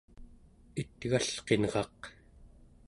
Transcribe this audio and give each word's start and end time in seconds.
it'galqinraq 0.81 1.99